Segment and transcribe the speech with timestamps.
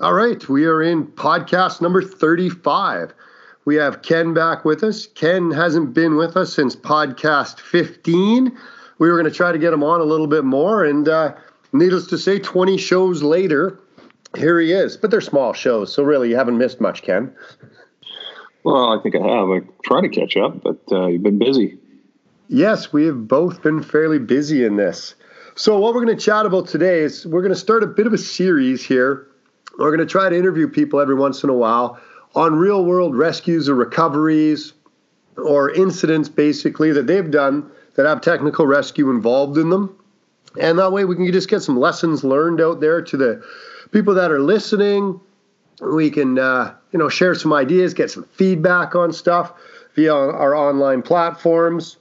[0.00, 3.12] All right, we are in podcast number 35.
[3.64, 5.08] We have Ken back with us.
[5.08, 8.56] Ken hasn't been with us since podcast 15.
[8.98, 11.34] We were going to try to get him on a little bit more, and uh,
[11.72, 13.80] needless to say, 20 shows later,
[14.36, 14.96] here he is.
[14.96, 17.34] But they're small shows, so really you haven't missed much, Ken.
[18.62, 19.48] Well, I think I have.
[19.48, 21.76] I try to catch up, but uh, you've been busy.
[22.46, 25.16] Yes, we have both been fairly busy in this.
[25.56, 28.06] So, what we're going to chat about today is we're going to start a bit
[28.06, 29.27] of a series here
[29.78, 31.98] we're going to try to interview people every once in a while
[32.34, 34.72] on real world rescues or recoveries
[35.36, 39.96] or incidents, basically, that they've done that have technical rescue involved in them.
[40.60, 43.44] And that way we can just get some lessons learned out there to the
[43.92, 45.20] people that are listening.
[45.80, 49.52] We can, uh, you know, share some ideas, get some feedback on stuff
[49.94, 51.98] via our online platforms.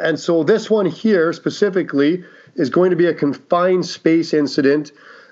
[0.00, 2.24] And so this one here specifically
[2.56, 4.90] is going to be a confined space incident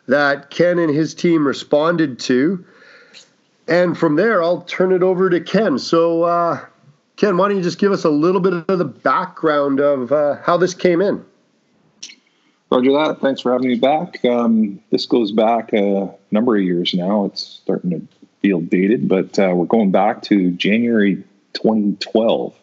[0.08, 2.64] that Ken and his team responded to.
[3.68, 5.78] And from there, I'll turn it over to Ken.
[5.78, 6.64] So, uh,
[7.16, 10.36] Ken, why don't you just give us a little bit of the background of uh,
[10.42, 11.24] how this came in?
[12.70, 13.20] Roger that.
[13.20, 14.24] Thanks for having me back.
[14.24, 17.26] Um, this goes back a number of years now.
[17.26, 18.02] It's starting to
[18.40, 21.16] feel dated, but uh, we're going back to January
[21.54, 22.54] 2012.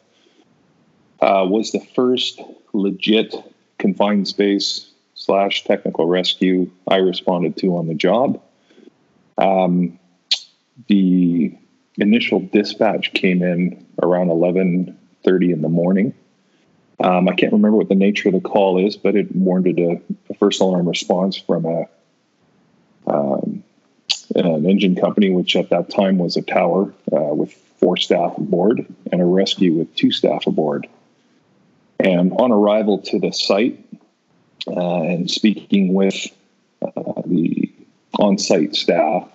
[1.21, 2.39] Uh, was the first
[2.73, 3.35] legit
[3.77, 8.41] confined space slash technical rescue I responded to on the job.
[9.37, 9.99] Um,
[10.87, 11.57] the
[11.97, 16.13] initial dispatch came in around 11.30 in the morning.
[16.99, 20.01] Um, I can't remember what the nature of the call is, but it warranted a,
[20.29, 21.87] a first alarm response from a
[23.07, 23.63] um,
[24.35, 28.85] an engine company, which at that time was a tower uh, with four staff aboard,
[29.11, 30.87] and a rescue with two staff aboard.
[31.99, 33.79] And on arrival to the site,
[34.67, 36.27] and speaking with
[36.81, 37.71] uh, the
[38.19, 39.29] on site staff,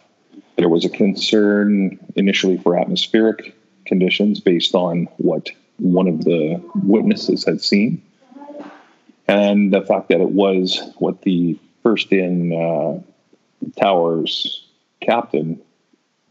[0.57, 7.45] there was a concern initially for atmospheric conditions based on what one of the witnesses
[7.45, 8.03] had seen.
[9.27, 13.01] And the fact that it was what the first in uh,
[13.81, 14.67] towers
[15.01, 15.61] captain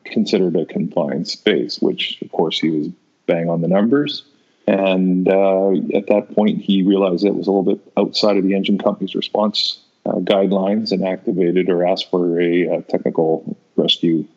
[0.03, 2.88] considered a confined space, which of course he was
[3.25, 4.23] bang on the numbers.
[4.69, 8.53] And uh, at that point, he realized it was a little bit outside of the
[8.53, 14.28] engine company's response uh, guidelines and activated or asked for a, a, technical rescue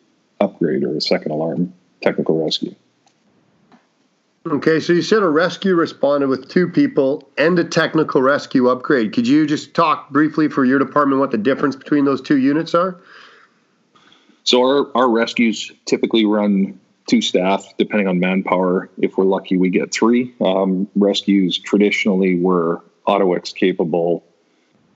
[0.41, 1.71] upgrade or a second alarm
[2.01, 2.73] technical rescue.
[4.47, 9.13] Okay, so you said a rescue responded with two people and a technical rescue upgrade.
[9.13, 12.73] Could you just talk briefly for your department what the difference between those two units
[12.73, 12.99] are?
[14.45, 18.89] So our, our rescues typically run two staff, depending on manpower.
[18.97, 20.33] If we're lucky, we get three.
[20.41, 24.23] Um, rescues traditionally were AutoX capable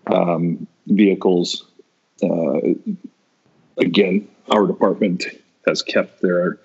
[0.08, 1.66] um, vehicles.
[2.24, 2.60] Uh,
[3.78, 5.26] again, our department
[5.68, 6.60] has kept their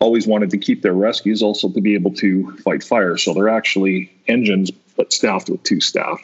[0.00, 3.16] always wanted to keep their rescues also to be able to fight fire.
[3.16, 6.20] So they're actually engines, but staffed with two staff.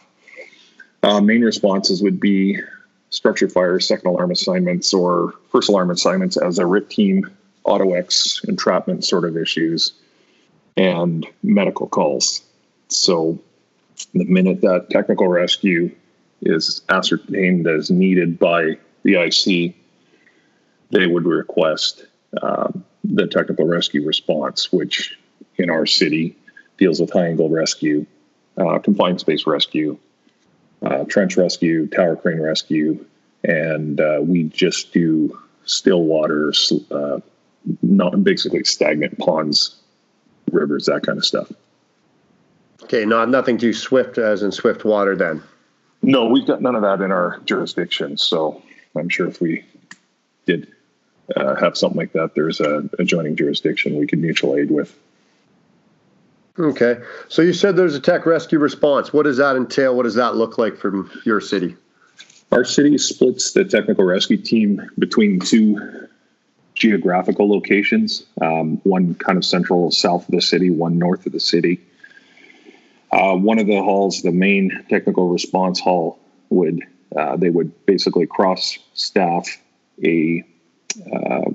[1.02, 2.58] Uh, main responses would be
[3.10, 7.30] structure fire, second alarm assignments, or first alarm assignments as a RIT team
[7.66, 9.92] AutoX entrapment sort of issues
[10.76, 12.42] and medical calls.
[12.88, 13.38] So
[14.12, 15.94] the minute that technical rescue
[16.42, 19.74] is ascertained as needed by the IC,
[20.90, 22.06] they would request
[22.42, 25.18] um, the technical rescue response, which
[25.56, 26.36] in our city
[26.78, 28.06] deals with high angle rescue,
[28.56, 29.96] uh, confined space rescue,
[30.82, 33.04] uh, trench rescue, tower crane rescue,
[33.42, 37.20] and uh, we just do still waters, uh,
[37.82, 39.76] not basically stagnant ponds,
[40.50, 41.50] rivers, that kind of stuff.
[42.82, 45.42] Okay, not nothing too swift as in swift water then.
[46.02, 48.18] No, we've got none of that in our jurisdiction.
[48.18, 48.62] So
[48.94, 49.64] I'm sure if we
[50.44, 50.68] did
[51.34, 54.94] uh, have something like that, there's a adjoining jurisdiction we could mutual aid with.
[56.58, 56.98] Okay,
[57.28, 59.12] so you said there's a tech rescue response.
[59.12, 59.96] What does that entail?
[59.96, 61.74] What does that look like from your city?
[62.52, 66.06] Our city splits the technical rescue team between two
[66.74, 71.40] geographical locations um, one kind of central south of the city, one north of the
[71.40, 71.80] city.
[73.12, 76.18] Uh, one of the halls, the main technical response hall,
[76.50, 76.82] would
[77.16, 79.60] uh, they would basically cross staff
[80.04, 80.42] a
[81.12, 81.50] uh,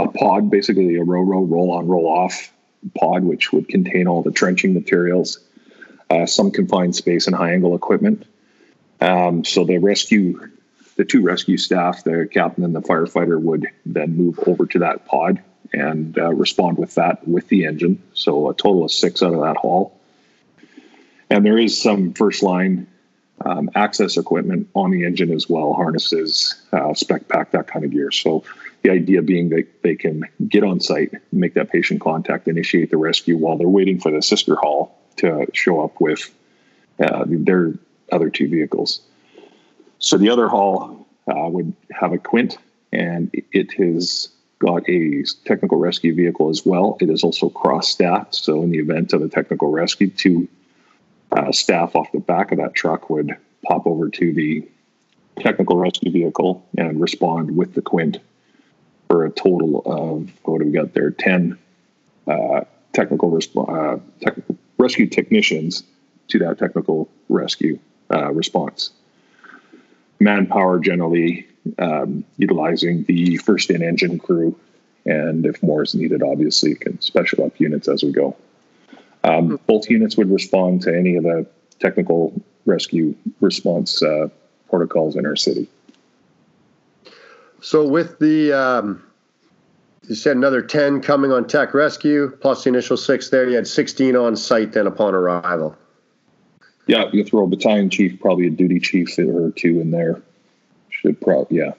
[0.00, 2.50] a pod, basically a row row roll on roll off
[2.98, 5.38] pod, which would contain all the trenching materials,
[6.08, 8.24] uh, some confined space, and high angle equipment.
[9.02, 10.50] Um, so the rescue
[10.96, 15.06] the two rescue staff, the captain and the firefighter, would then move over to that
[15.06, 15.42] pod
[15.72, 18.02] and uh, respond with that with the engine.
[18.14, 19.98] So a total of six out of that hall.
[21.30, 22.86] And there is some first line
[23.44, 27.90] um, access equipment on the engine as well, harnesses, uh, spec pack, that kind of
[27.90, 28.10] gear.
[28.10, 28.44] So
[28.82, 32.96] the idea being that they can get on site, make that patient contact, initiate the
[32.96, 36.32] rescue while they're waiting for the sister hall to show up with
[37.00, 37.74] uh, their
[38.12, 39.00] other two vehicles.
[40.04, 42.58] So the other hall uh, would have a quint,
[42.92, 44.28] and it has
[44.58, 46.98] got a technical rescue vehicle as well.
[47.00, 50.46] It is also cross staffed, so in the event of a technical rescue, two
[51.32, 53.34] uh, staff off the back of that truck would
[53.64, 54.68] pop over to the
[55.38, 58.18] technical rescue vehicle and respond with the quint
[59.08, 61.12] for a total of what do we got there?
[61.12, 61.58] Ten
[62.28, 64.30] uh, technical resp- uh,
[64.76, 65.82] rescue technicians
[66.28, 67.78] to that technical rescue
[68.12, 68.90] uh, response.
[70.24, 71.46] Manpower generally
[71.78, 74.58] um, utilizing the first in engine crew,
[75.04, 78.34] and if more is needed, obviously, you can special up units as we go.
[79.22, 81.46] Um, both units would respond to any of the
[81.78, 82.32] technical
[82.66, 84.28] rescue response uh,
[84.68, 85.68] protocols in our city.
[87.60, 89.02] So, with the um,
[90.08, 93.66] you said another 10 coming on tech rescue plus the initial six there, you had
[93.66, 95.76] 16 on site then upon arrival.
[96.86, 100.22] Yeah, you throw a battalion chief, probably a duty chief or two in there.
[100.90, 101.72] Should probably, yeah.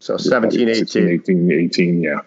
[0.00, 0.74] So 17, 18.
[0.74, 2.20] 16, 18, 18, yeah.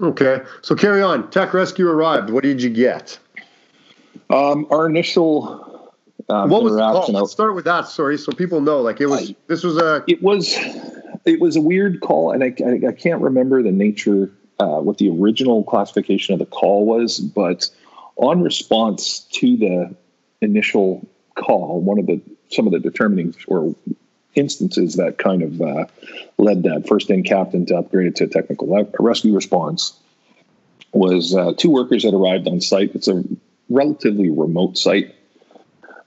[0.00, 0.40] Okay.
[0.62, 1.30] So carry on.
[1.30, 2.30] Tech rescue arrived.
[2.30, 3.18] What did you get?
[4.30, 5.70] Um, our initial
[6.30, 7.12] um, what was the call?
[7.12, 7.88] Let's start with that.
[7.88, 8.80] Sorry, so people know.
[8.80, 9.30] Like it was.
[9.30, 10.04] I, this was a.
[10.06, 10.56] It was.
[11.26, 14.96] It was a weird call, and I, I, I can't remember the nature, uh, what
[14.98, 17.68] the original classification of the call was, but
[18.16, 19.94] on response to the
[20.40, 22.20] initial call, one of the
[22.50, 23.74] some of the determining or
[24.34, 25.86] instances that kind of uh,
[26.38, 29.98] led that first in captain to upgrade it to a technical rescue response
[30.92, 32.94] was uh, two workers that arrived on site.
[32.94, 33.22] It's a
[33.68, 35.14] relatively remote site.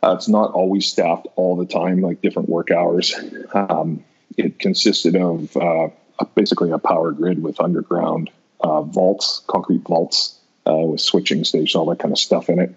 [0.02, 3.16] Uh, it's not always staffed all the time, like different work hours.
[3.54, 4.04] Um,
[4.38, 5.88] it consisted of uh,
[6.36, 10.38] basically a power grid with underground uh, vaults, concrete vaults
[10.68, 12.76] uh, with switching stations, all that kind of stuff in it.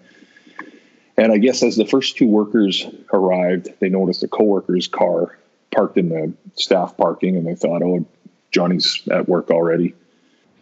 [1.17, 5.37] And I guess as the first two workers arrived, they noticed a coworker's car
[5.71, 8.05] parked in the staff parking, and they thought, "Oh,
[8.51, 9.95] Johnny's at work already."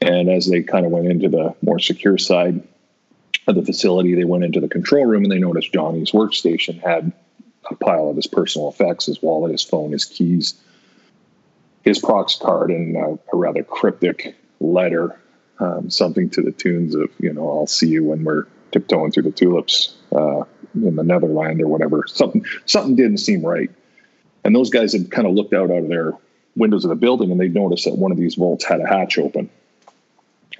[0.01, 2.61] And as they kind of went into the more secure side,
[3.47, 4.15] of the facility.
[4.15, 7.11] They went into the control room and they noticed Johnny's workstation had
[7.69, 10.55] a pile of his personal effects, his wallet, his phone, his keys,
[11.83, 15.19] his prox card, and a, a rather cryptic letter,
[15.59, 19.23] um, something to the tunes of, you know, I'll see you when we're tiptoeing through
[19.23, 20.43] the tulips uh,
[20.73, 22.03] in the Netherland or whatever.
[22.07, 23.71] Something something didn't seem right.
[24.43, 26.11] And those guys had kind of looked out out of their
[26.57, 29.17] windows of the building and they noticed that one of these vaults had a hatch
[29.17, 29.49] open.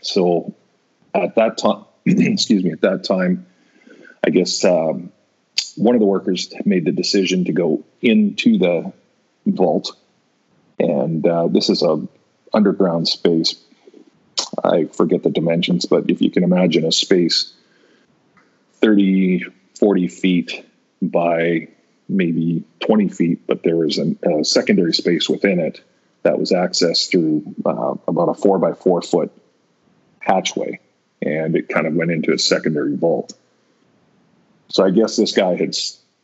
[0.01, 0.56] So
[1.13, 3.45] at that time, excuse me, at that time,
[4.25, 5.11] I guess um,
[5.75, 8.94] one of the workers made the decision to go into the
[9.45, 9.95] vault,
[10.79, 12.07] and uh, this is a
[12.53, 13.56] underground space.
[14.63, 17.53] I forget the dimensions, but if you can imagine a space
[18.85, 19.45] 30,
[19.79, 20.65] 40 feet
[21.01, 21.67] by
[22.07, 25.81] maybe 20 feet, but there was an, a secondary space within it
[26.21, 29.31] that was accessed through uh, about a four by four foot
[30.19, 30.79] hatchway
[31.19, 33.33] and it kind of went into a secondary vault.
[34.69, 35.75] So I guess this guy had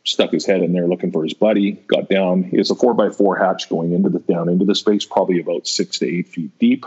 [0.04, 2.50] stuck his head in there looking for his buddy, got down.
[2.52, 5.66] It's a four by four hatch going into the down into the space, probably about
[5.66, 6.86] six to eight feet deep.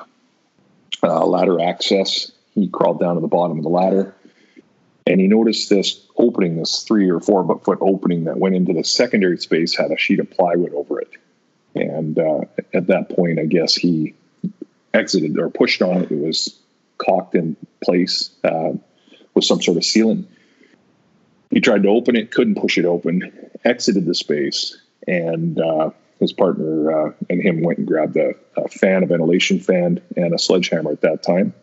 [1.03, 2.31] Uh, ladder access.
[2.53, 4.15] He crawled down to the bottom of the ladder,
[5.07, 8.83] and he noticed this opening, this three or four foot opening that went into the
[8.83, 11.11] secondary space, had a sheet of plywood over it.
[11.75, 12.41] And uh,
[12.73, 14.15] at that point, I guess he
[14.93, 16.11] exited or pushed on it.
[16.11, 16.57] It was
[16.97, 18.71] caulked in place uh,
[19.33, 20.25] with some sort of sealant.
[21.51, 23.31] He tried to open it, couldn't push it open,
[23.63, 28.67] exited the space, and uh, his partner uh, and him went and grabbed a, a,
[28.67, 31.53] fan, a ventilation fan, and a sledgehammer at that time.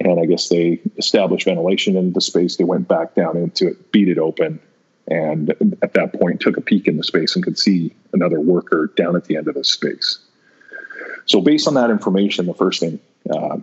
[0.00, 2.56] And I guess they established ventilation in the space.
[2.56, 4.60] They went back down into it, beat it open,
[5.08, 5.50] and
[5.82, 9.16] at that point took a peek in the space and could see another worker down
[9.16, 10.18] at the end of the space.
[11.24, 13.00] So, based on that information, the first thing
[13.30, 13.58] uh,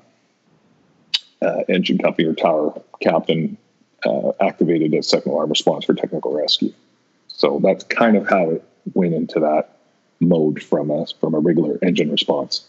[1.41, 3.57] uh, engine company or tower captain
[4.05, 6.73] uh, activated a second alarm response for technical rescue.
[7.27, 8.63] So that's kind of how it
[8.93, 9.77] went into that
[10.19, 12.65] mode from us from a regular engine response.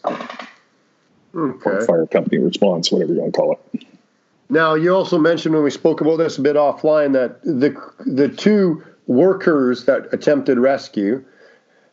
[1.35, 1.85] Okay.
[1.87, 3.85] Fire company response, whatever you want to call it.
[4.49, 7.75] Now, you also mentioned when we spoke about this a bit offline that the
[8.07, 11.25] the two workers that attempted rescue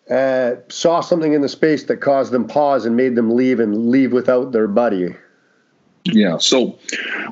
[0.10, 3.90] uh, saw something in the space that caused them pause and made them leave and
[3.90, 5.16] leave without their buddy.
[6.04, 6.38] Yeah.
[6.38, 6.78] So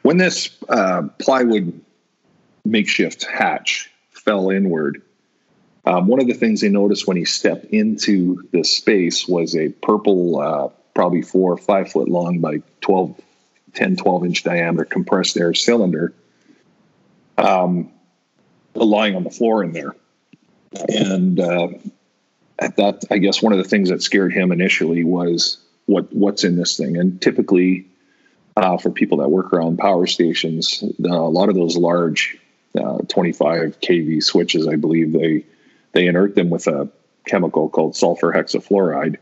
[0.02, 1.80] when this uh, plywood
[2.66, 5.02] makeshift hatch fell inward,
[5.86, 9.70] Um, one of the things they noticed when he stepped into the space was a
[9.82, 13.18] purple, uh, probably four or five foot long by 12,
[13.74, 16.14] 10, 12 inch diameter compressed air cylinder
[17.38, 17.90] um,
[18.76, 19.96] lying on the floor in there.
[20.90, 21.70] And uh,
[22.60, 26.44] at that, I guess one of the things that scared him initially was what what's
[26.44, 26.98] in this thing.
[26.98, 27.88] And typically,
[28.58, 32.38] uh, for people that work around power stations, a lot of those large
[32.78, 35.46] uh, 25 kV switches, I believe they
[35.94, 36.90] they inert them with a
[37.26, 39.16] chemical called sulfur hexafluoride.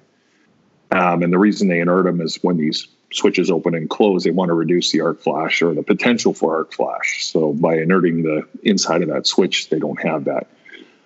[0.91, 4.31] Um, and the reason they inert them is when these switches open and close, they
[4.31, 7.25] want to reduce the arc flash or the potential for arc flash.
[7.25, 10.47] So by inerting the inside of that switch, they don't have that.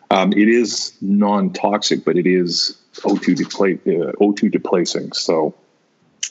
[0.09, 5.13] Um, it is non-toxic, but it is O2, depla- uh, O2 displacing.
[5.13, 5.55] So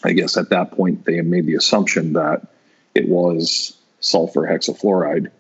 [0.05, 2.47] I guess at that point they made the assumption that
[2.95, 5.31] it was sulfur hexafluoride,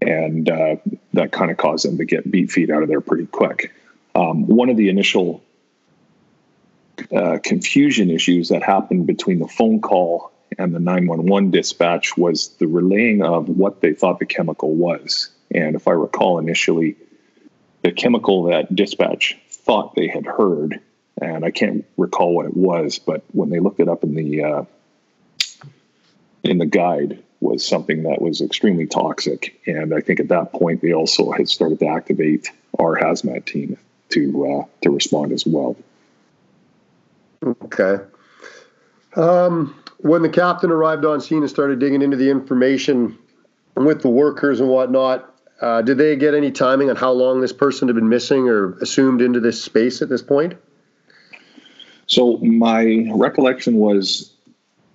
[0.00, 0.76] and uh,
[1.12, 3.72] that kind of caused them to get beat feet out of there pretty quick.
[4.14, 5.42] Um, one of the initial
[7.14, 12.66] uh, confusion issues that happened between the phone call and the 911 dispatch was the
[12.66, 15.30] relaying of what they thought the chemical was.
[15.50, 16.96] And if I recall initially,
[17.82, 20.80] the chemical that dispatch thought they had heard,
[21.20, 24.44] and I can't recall what it was, but when they looked it up in the
[24.44, 24.64] uh,
[26.42, 29.60] in the guide, was something that was extremely toxic.
[29.66, 33.78] And I think at that point they also had started to activate our hazmat team
[34.10, 35.76] to uh, to respond as well.
[37.44, 37.98] Okay.
[39.16, 43.18] Um, when the captain arrived on scene and started digging into the information
[43.76, 47.52] with the workers and whatnot, uh, did they get any timing on how long this
[47.52, 50.54] person had been missing or assumed into this space at this point?
[52.06, 54.32] So my recollection was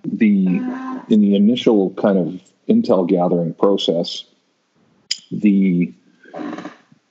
[0.04, 0.60] the
[1.08, 4.24] in the initial kind of intel gathering process,
[5.30, 5.92] the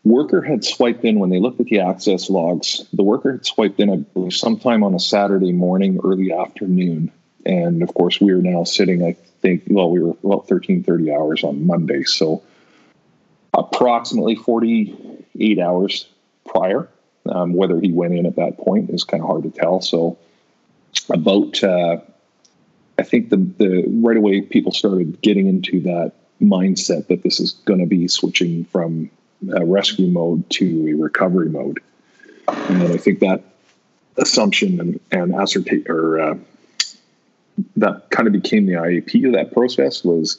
[0.06, 2.86] worker had swiped in when they looked at the access logs.
[2.94, 7.12] The worker had swiped in, I believe, sometime on a Saturday morning, early afternoon,
[7.46, 9.04] and of course we are now sitting.
[9.04, 12.44] I think well, we were about thirteen thirty hours on Monday, so
[13.54, 16.08] approximately 48 hours
[16.48, 16.88] prior.
[17.28, 19.82] Um, whether he went in at that point is kind of hard to tell.
[19.82, 20.20] So,
[21.10, 21.98] about uh,
[23.00, 27.52] I think the the right away people started getting into that mindset that this is
[27.66, 29.10] going to be switching from
[29.54, 31.80] a rescue mode to a recovery mode,
[32.48, 33.44] and I think that
[34.18, 36.38] assumption and, and ascertain or uh,
[37.78, 40.38] that kind of became the IAP of that process was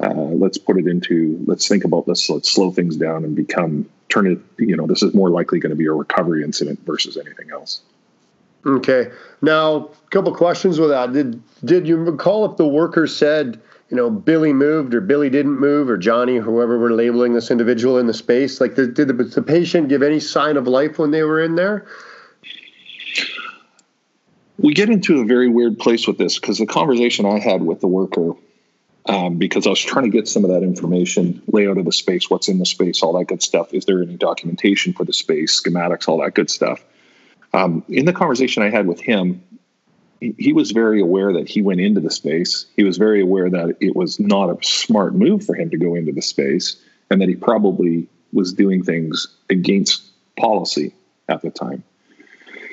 [0.00, 3.88] uh, let's put it into let's think about this let's slow things down and become
[4.08, 7.16] turn it you know this is more likely going to be a recovery incident versus
[7.16, 7.82] anything else.
[8.66, 9.10] Okay.
[9.40, 11.12] Now a couple questions with that.
[11.12, 15.58] Did did you recall if the worker said you know billy moved or billy didn't
[15.58, 19.14] move or johnny whoever we're labeling this individual in the space like did, did the,
[19.14, 21.86] the patient give any sign of life when they were in there
[24.58, 27.80] we get into a very weird place with this because the conversation i had with
[27.80, 28.32] the worker
[29.08, 32.28] um, because I was trying to get some of that information, layout of the space,
[32.28, 33.72] what's in the space, all that good stuff.
[33.72, 36.84] Is there any documentation for the space, schematics, all that good stuff?
[37.54, 39.42] Um, in the conversation I had with him,
[40.20, 42.66] he, was very aware that he went into the space.
[42.76, 45.94] He was very aware that it was not a smart move for him to go
[45.94, 46.76] into the space,
[47.10, 50.02] and that he probably was doing things against
[50.36, 50.94] policy
[51.28, 51.82] at the time.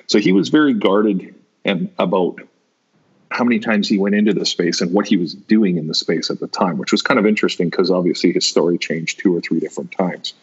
[0.07, 1.33] So he was very guarded
[1.63, 2.39] and about
[3.31, 5.95] how many times he went into the space and what he was doing in the
[5.95, 9.35] space at the time, which was kind of interesting because obviously his story changed two
[9.35, 10.33] or three different times.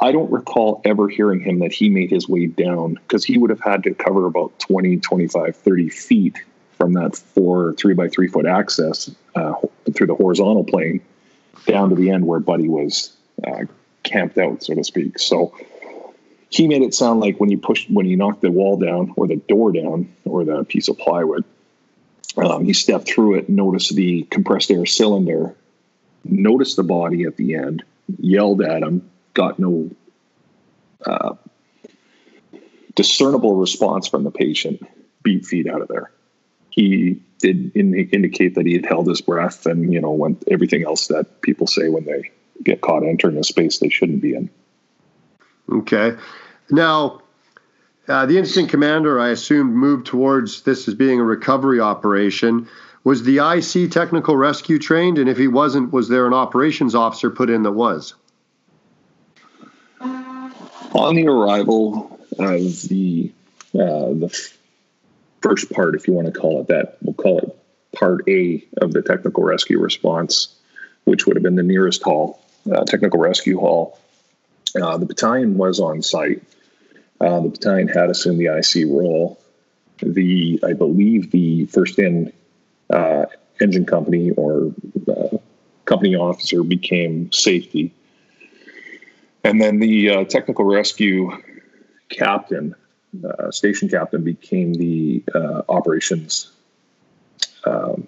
[0.00, 3.50] I don't recall ever hearing him that he made his way down because he would
[3.50, 6.42] have had to cover about 20, 25, 30 feet
[6.76, 9.54] from that four, three by three foot access uh,
[9.94, 11.00] through the horizontal plane
[11.66, 13.64] down to the end where Buddy was uh,
[14.02, 15.18] camped out, so to speak.
[15.18, 15.56] So
[16.50, 19.26] he made it sound like when you pushed, when you knocked the wall down or
[19.26, 21.44] the door down or the piece of plywood,
[22.36, 25.54] um, he stepped through it, noticed the compressed air cylinder,
[26.24, 27.84] noticed the body at the end,
[28.18, 29.90] yelled at him, got no
[31.04, 31.34] uh,
[32.94, 34.86] discernible response from the patient,
[35.22, 36.10] beat feet out of there.
[36.70, 40.84] He did in, indicate that he had held his breath and, you know, went everything
[40.84, 42.30] else that people say when they
[42.62, 44.50] get caught entering a space they shouldn't be in.
[45.70, 46.16] Okay.
[46.70, 47.22] Now,
[48.08, 52.68] uh, the incident commander, I assumed, moved towards this as being a recovery operation.
[53.02, 55.18] Was the IC technical rescue trained?
[55.18, 58.14] And if he wasn't, was there an operations officer put in that was?
[60.94, 63.32] On the arrival of the
[63.74, 64.48] uh, the
[65.42, 67.58] first part, if you want to call it that, we'll call it
[67.96, 70.54] part A of the technical rescue response,
[71.04, 72.40] which would have been the nearest hall,
[72.72, 73.98] uh, technical rescue hall.
[74.80, 76.42] Uh, the battalion was on site.
[77.20, 79.40] Uh, the battalion had assumed the IC role.
[79.98, 82.32] The I believe the first in
[82.88, 83.26] uh,
[83.60, 84.72] engine company or
[85.08, 85.38] uh,
[85.84, 87.92] company officer became safety,
[89.44, 91.30] and then the uh, technical rescue
[92.08, 92.74] captain,
[93.24, 95.22] uh, station captain, became the
[95.68, 96.50] operations
[97.66, 98.06] um,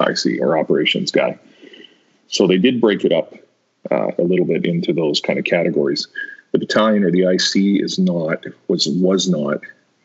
[0.00, 1.38] IC or operations guy.
[2.28, 3.34] So they did break it up
[3.90, 6.08] uh, a little bit into those kind of categories.
[6.52, 9.60] The battalion or the IC is not was was not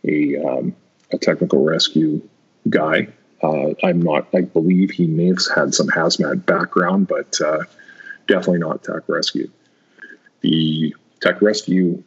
[0.05, 0.75] a um,
[1.11, 2.21] a technical rescue
[2.69, 3.07] guy.
[3.41, 4.27] Uh, I'm not.
[4.33, 7.63] I believe he may have had some hazmat background, but uh,
[8.27, 9.49] definitely not tech rescue.
[10.43, 12.03] The tech rescue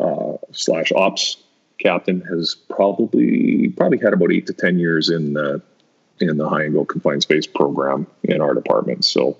[0.00, 1.36] uh, slash ops
[1.78, 5.62] captain has probably probably had about eight to ten years in the
[6.20, 9.04] in the high angle confined space program in our department.
[9.04, 9.36] So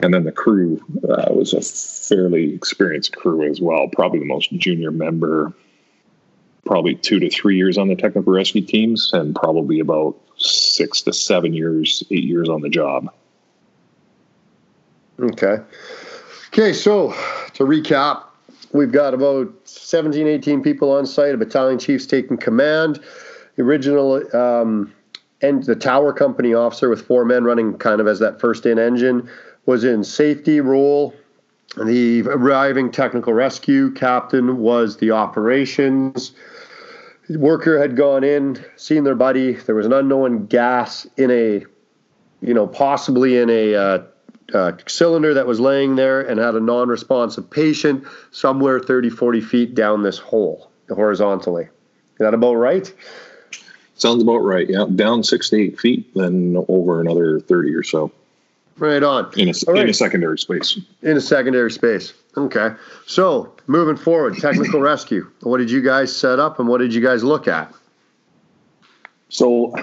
[0.00, 4.52] and then the crew uh, was a fairly experienced crew as well, probably the most
[4.52, 5.52] junior member,
[6.66, 11.12] probably two to three years on the technical rescue teams, and probably about six to
[11.12, 13.12] seven years, eight years on the job.
[15.20, 15.58] Okay.
[16.54, 17.12] Okay, so
[17.54, 18.24] to recap,
[18.74, 23.00] we've got about 17, 18 people on site, a battalion chief's taking command.
[23.56, 24.92] The original um,
[25.40, 28.78] and the tower company officer with four men running kind of as that first in
[28.78, 29.30] engine
[29.64, 31.14] was in safety role.
[31.82, 36.32] The arriving technical rescue captain was the operations.
[37.30, 39.54] worker had gone in, seen their buddy.
[39.54, 41.64] There was an unknown gas in a,
[42.42, 44.02] you know, possibly in a uh,
[44.52, 49.40] uh, cylinder that was laying there and had a non responsive patient somewhere 30, 40
[49.40, 51.64] feet down this hole horizontally.
[51.64, 52.92] Is that about right?
[53.94, 54.68] Sounds about right.
[54.68, 54.86] Yeah.
[54.94, 58.10] Down six to eight feet, then over another 30 or so.
[58.78, 59.30] Right on.
[59.36, 59.82] In a, right.
[59.82, 60.80] in a secondary space.
[61.02, 62.12] In a secondary space.
[62.36, 62.70] Okay.
[63.06, 65.30] So moving forward, technical rescue.
[65.42, 67.72] What did you guys set up and what did you guys look at?
[69.28, 69.74] So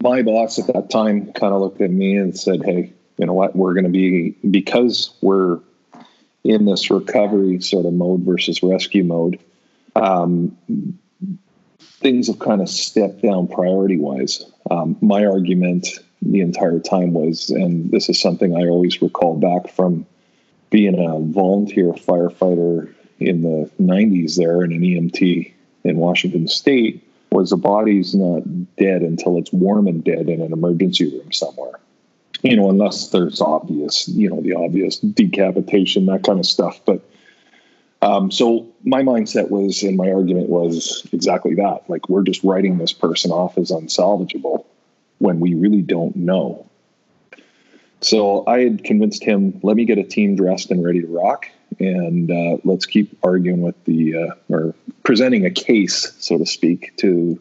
[0.00, 3.32] my boss at that time kind of looked at me and said, Hey, you know
[3.32, 3.56] what?
[3.56, 5.60] We're going to be, because we're
[6.44, 9.40] in this recovery sort of mode versus rescue mode,
[9.94, 10.56] um,
[11.80, 14.44] things have kind of stepped down priority wise.
[14.70, 15.88] Um, my argument
[16.22, 20.06] the entire time was, and this is something I always recall back from
[20.70, 25.52] being a volunteer firefighter in the 90s there in an EMT
[25.84, 28.42] in Washington State, was the body's not
[28.76, 31.78] dead until it's warm and dead in an emergency room somewhere.
[32.42, 36.80] You know, unless there's obvious, you know, the obvious decapitation, that kind of stuff.
[36.84, 37.00] But
[38.02, 41.88] um, so my mindset was, and my argument was exactly that.
[41.88, 44.64] Like, we're just writing this person off as unsalvageable
[45.18, 46.66] when we really don't know.
[48.02, 51.48] So I had convinced him, let me get a team dressed and ready to rock,
[51.80, 56.96] and uh, let's keep arguing with the uh, or presenting a case, so to speak,
[56.98, 57.40] to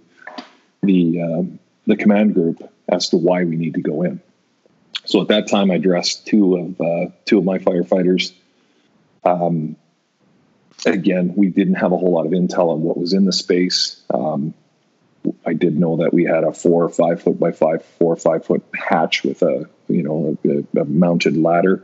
[0.81, 1.43] the uh,
[1.85, 4.21] the command group as to why we need to go in.
[5.05, 8.33] So at that time, I dressed two of uh, two of my firefighters.
[9.23, 9.75] Um,
[10.85, 14.01] again, we didn't have a whole lot of intel on what was in the space.
[14.13, 14.53] Um,
[15.45, 18.17] I did know that we had a four or five foot by five, four or
[18.17, 21.83] five foot hatch with a you know a, a mounted ladder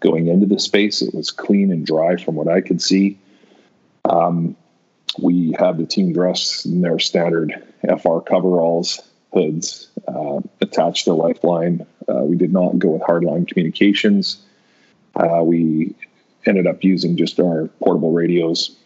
[0.00, 1.02] going into the space.
[1.02, 3.18] It was clean and dry from what I could see.
[4.04, 4.56] Um,
[5.18, 9.00] we have the team dress in their standard FR coveralls,
[9.32, 11.86] hoods, uh, attached to lifeline.
[12.10, 14.42] Uh, we did not go with hardline communications.
[15.14, 15.94] Uh, we
[16.46, 18.76] ended up using just our portable radios.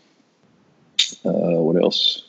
[1.24, 1.30] Uh,
[1.62, 2.24] what else?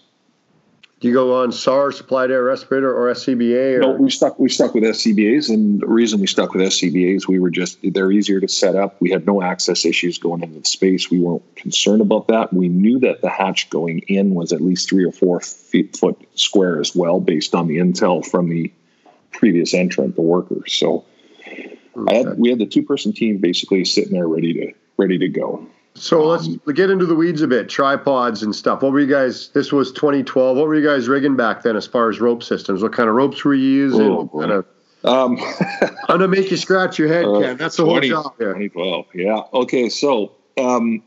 [1.02, 3.78] Do you go on SAR, supplied air respirator, or SCBA?
[3.78, 3.80] Or?
[3.80, 7.38] No, we stuck we stuck with SCBA's, and the reason we stuck with SCBA's, we
[7.38, 9.00] were just they're easier to set up.
[9.02, 11.12] We had no access issues going into the space.
[11.12, 12.54] We weren't concerned about that.
[12.54, 16.18] We knew that the hatch going in was at least three or four feet foot
[16.36, 18.72] square as well, based on the intel from the
[19.38, 20.74] previous entrant, the workers.
[20.74, 21.06] So,
[21.98, 22.24] okay.
[22.24, 25.68] had, we had the two person team basically sitting there ready to ready to go.
[25.96, 27.70] So let's um, get into the weeds a bit.
[27.70, 28.82] Tripods and stuff.
[28.82, 29.50] What were you guys?
[29.50, 30.58] This was 2012.
[30.58, 32.84] What were you guys rigging back then as far as rope systems?
[32.84, 34.02] What kind of ropes were you using?
[34.02, 34.66] Oh, kind of,
[35.06, 35.38] um,
[35.82, 37.58] I'm gonna make you scratch your head, uh, Ken.
[37.58, 38.54] That's the 20, whole job here.
[38.54, 39.06] 2012.
[39.14, 39.42] Yeah.
[39.54, 39.88] Okay.
[39.88, 41.02] So um,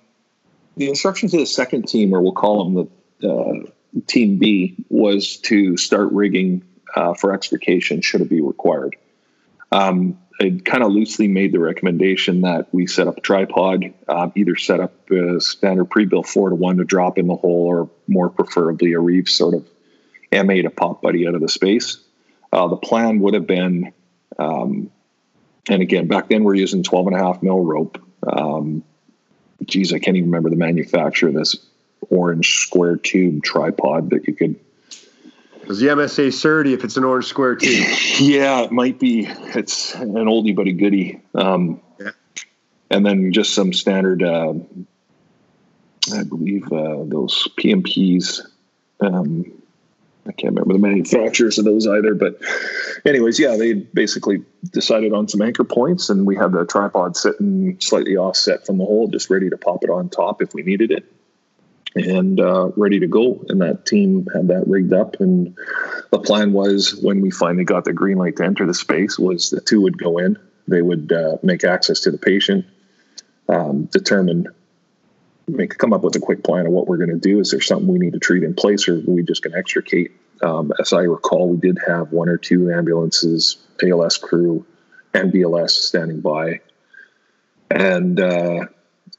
[0.77, 2.89] the instructions to the second team, or we'll call them
[3.21, 8.97] the uh, team B, was to start rigging uh, for extrication should it be required.
[9.73, 14.31] Um, I kind of loosely made the recommendation that we set up a tripod, uh,
[14.37, 17.91] either set up a standard pre-built four to one to drop in the hole, or
[18.07, 19.69] more preferably a reef sort of
[20.33, 21.99] MA to pop buddy out of the space.
[22.53, 23.93] Uh, the plan would have been,
[24.39, 24.91] um,
[25.69, 28.01] and again, back then we're using 12 and a half mil rope.
[28.27, 28.85] Um,
[29.65, 31.57] geez, I can't even remember the manufacturer of this
[32.11, 34.59] orange square tube tripod that you could.
[35.69, 37.87] Does the MSA Surdy if it's an orange square tube?
[38.21, 39.27] yeah, it might be.
[39.29, 41.21] It's an oldie but a goodie.
[41.35, 42.13] Um, yeah.
[42.91, 44.55] And then just some standard, uh,
[46.15, 48.41] I believe uh, those PMPs.
[49.01, 49.45] Um,
[50.27, 52.41] I can't remember the manufacturers of those either, but
[53.05, 57.77] anyways, yeah, they basically decided on some anchor points, and we had the tripod sitting
[57.79, 60.91] slightly offset from the hole, just ready to pop it on top if we needed
[60.91, 61.05] it,
[61.95, 63.45] and uh, ready to go.
[63.49, 65.57] And that team had that rigged up, and
[66.11, 69.51] the plan was when we finally got the green light to enter the space, was
[69.51, 72.67] the two would go in, they would uh, make access to the patient,
[73.49, 74.47] um, determine
[75.49, 77.41] make come up with a quick plan of what we're going to do.
[77.41, 79.59] Is there something we need to treat in place, or are we just going to
[79.59, 80.13] extricate?
[80.43, 84.65] Um, as I recall, we did have one or two ambulances, ALS crew,
[85.15, 86.61] and BLS standing by,
[87.71, 88.67] and uh,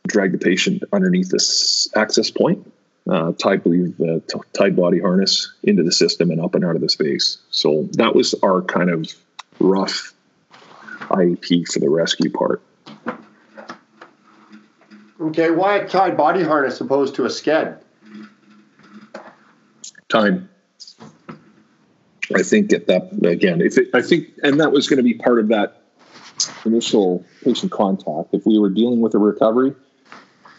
[0.09, 2.71] drag the patient underneath this access point.
[3.09, 6.75] Uh, tie, believe, the t- tied body harness into the system and up and out
[6.75, 7.37] of the space.
[7.49, 9.11] So that was our kind of
[9.59, 10.13] rough
[11.09, 12.61] IEP for the rescue part.
[15.19, 17.81] Okay, why a tied body harness opposed to a sked?
[20.07, 20.49] Time.
[22.33, 25.15] I think at that again, if it, I think, and that was going to be
[25.15, 25.81] part of that
[26.63, 28.33] initial patient contact.
[28.33, 29.75] If we were dealing with a recovery,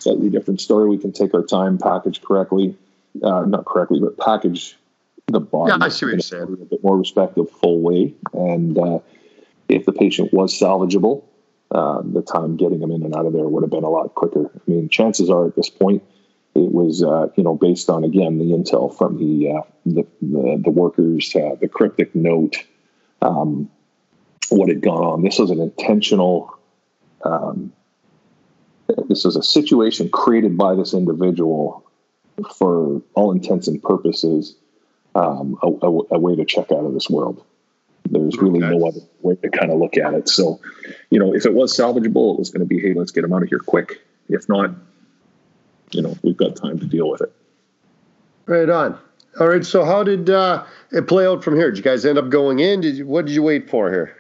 [0.03, 0.89] slightly different story.
[0.89, 2.77] We can take our time, package correctly,
[3.23, 4.77] uh, not correctly, but package
[5.27, 5.73] the body.
[5.73, 6.43] Yeah, I see what you're saying.
[6.45, 8.99] A bit more respective, full way, and uh,
[9.69, 11.23] if the patient was salvageable,
[11.71, 14.15] uh, the time getting them in and out of there would have been a lot
[14.15, 14.47] quicker.
[14.47, 16.03] I mean, chances are at this point,
[16.55, 20.61] it was uh, you know based on again the intel from the uh, the, the,
[20.65, 22.57] the workers, uh, the cryptic note,
[23.23, 23.71] um,
[24.49, 25.23] what had gone on.
[25.23, 26.57] This was an intentional.
[27.25, 27.73] Um,
[29.09, 31.85] this was a situation created by this individual
[32.57, 34.57] for all intents and purposes,
[35.15, 37.45] um, a, a, a way to check out of this world.
[38.09, 38.77] There's really okay.
[38.77, 40.29] no other way to kind of look at it.
[40.29, 40.61] So,
[41.11, 43.33] you know, if it was salvageable, it was going to be, hey, let's get them
[43.33, 44.01] out of here quick.
[44.29, 44.71] If not,
[45.91, 47.33] you know, we've got time to deal with it.
[48.47, 48.99] Right on.
[49.39, 49.65] All right.
[49.65, 51.71] So, how did uh, it play out from here?
[51.71, 52.81] Did you guys end up going in?
[52.81, 54.17] Did you, what did you wait for here?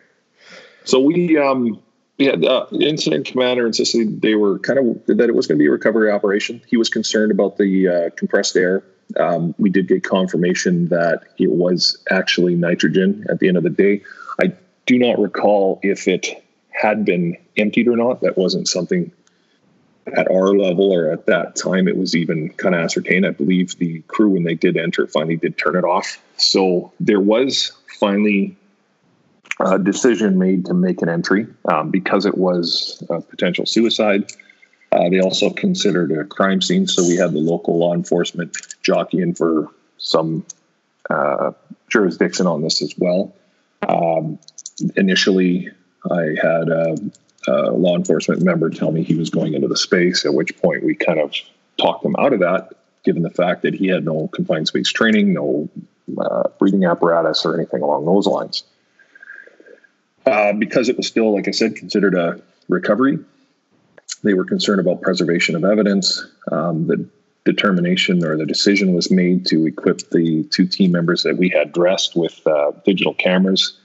[0.84, 1.80] So we um,
[2.20, 5.62] we had uh, incident commander insisted they were kind of that it was going to
[5.62, 6.62] be a recovery operation.
[6.68, 8.84] He was concerned about the uh, compressed air
[9.18, 13.70] um, we did get confirmation that it was actually nitrogen at the end of the
[13.70, 14.02] day.
[14.40, 14.52] I
[14.86, 18.20] do not recall if it had been emptied or not.
[18.20, 19.10] That wasn't something
[20.16, 23.26] at our level or at that time it was even kind of ascertained.
[23.26, 26.22] I believe the crew, when they did enter, finally did turn it off.
[26.36, 28.56] So there was finally
[29.60, 34.32] a decision made to make an entry um, because it was a potential suicide.
[34.92, 39.34] Uh, they also considered a crime scene, so we had the local law enforcement jockeying
[39.34, 39.68] for
[39.98, 40.44] some
[41.10, 41.52] uh,
[41.88, 43.32] jurisdiction on this as well.
[43.88, 44.38] Um,
[44.96, 45.68] initially,
[46.10, 46.96] I had a,
[47.46, 50.84] a, law enforcement member tell me he was going into the space, at which point
[50.84, 51.34] we kind of
[51.78, 52.70] talked him out of that,
[53.04, 55.68] given the fact that he had no confined space training, no
[56.18, 58.64] uh, breathing apparatus, or anything along those lines.
[60.30, 63.18] Uh, because it was still, like I said, considered a recovery
[64.22, 66.24] they were concerned about preservation of evidence.
[66.50, 67.08] Um, the
[67.44, 71.72] determination or the decision was made to equip the two team members that we had
[71.72, 73.78] dressed with uh, digital cameras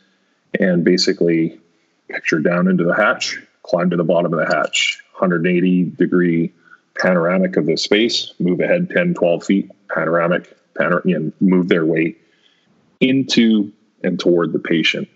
[0.59, 1.59] and basically
[2.09, 6.53] picture down into the hatch, climb to the bottom of the hatch, 180 degree
[6.99, 12.15] panoramic of the space, move ahead 10, 12 feet, panoramic, panor- and move their way
[12.99, 13.71] into
[14.03, 15.07] and toward the patient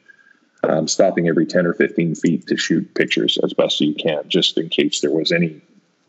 [0.63, 4.58] um, stopping every 10 or 15 feet to shoot pictures as best you can, just
[4.58, 5.62] in case there was any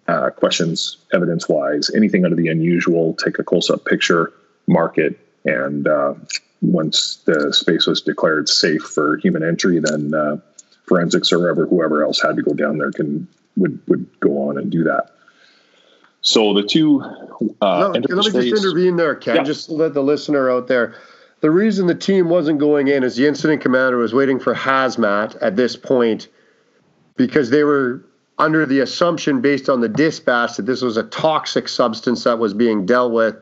[0.08, 4.32] uh, questions evidence wise, anything out of the unusual, take a close up picture,
[4.66, 6.14] mark it, and uh,
[6.62, 10.36] once the space was declared safe for human entry, then uh,
[10.86, 14.58] forensics or whoever, whoever else had to go down there can would would go on
[14.58, 15.10] and do that.
[16.22, 17.02] So the two.
[17.62, 19.36] Uh, no, let me just intervene there, Ken.
[19.36, 19.42] Yeah.
[19.42, 20.94] Just let the listener out there
[21.40, 25.36] the reason the team wasn't going in is the incident commander was waiting for hazmat
[25.40, 26.28] at this point
[27.16, 28.04] because they were
[28.38, 32.54] under the assumption based on the dispatch that this was a toxic substance that was
[32.54, 33.36] being dealt with.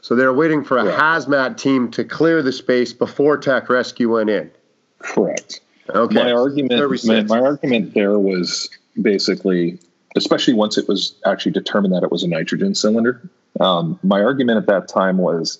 [0.00, 4.12] So they were waiting for a hazmat team to clear the space before tech rescue
[4.14, 4.50] went in.
[4.98, 5.60] Correct.
[5.90, 6.14] Okay.
[6.14, 8.68] My argument, my, my argument there was
[9.00, 9.78] basically,
[10.16, 13.28] especially once it was actually determined that it was a nitrogen cylinder.
[13.60, 15.58] Um, my argument at that time was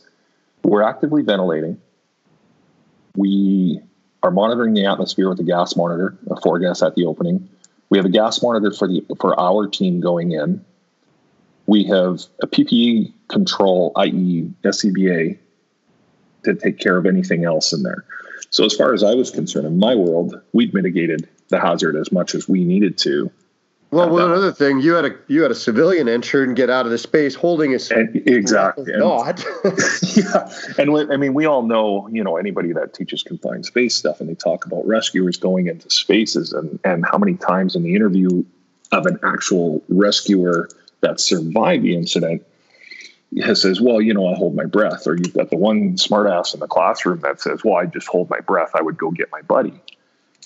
[0.70, 1.80] we're actively ventilating.
[3.16, 3.80] We
[4.22, 7.48] are monitoring the atmosphere with a gas monitor, a four gas at the opening.
[7.90, 10.64] We have a gas monitor for the for our team going in.
[11.66, 15.38] we have a PPE control, i.e., SCBA,
[16.44, 18.04] to take care of anything else in there.
[18.50, 22.12] So, as far as I was concerned, in my world, we'd mitigated the hazard as
[22.12, 23.30] much as we needed to.
[23.94, 26.84] Well, one other thing, you had a you had a civilian enter and get out
[26.84, 29.44] of the space holding a and, exactly and, not.
[30.16, 34.20] yeah, and I mean, we all know, you know, anybody that teaches confined space stuff,
[34.20, 37.94] and they talk about rescuers going into spaces, and and how many times in the
[37.94, 38.44] interview
[38.90, 40.68] of an actual rescuer
[41.00, 42.44] that survived the incident
[43.42, 45.06] has says, well, you know, I hold my breath.
[45.06, 48.30] Or you've got the one smartass in the classroom that says, well, I just hold
[48.30, 48.70] my breath.
[48.74, 49.74] I would go get my buddy.